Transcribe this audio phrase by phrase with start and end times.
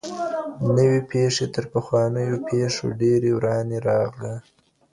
[0.75, 4.35] نوې پېښې تر پخوانیو پېښو ډېرې ورانې راغلې.